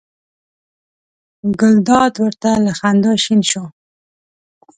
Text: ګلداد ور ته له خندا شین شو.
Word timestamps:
ګلداد 1.59 2.13
ور 2.21 2.33
ته 2.41 2.51
له 2.65 2.71
خندا 2.79 3.13
شین 3.23 3.41
شو. 3.49 3.63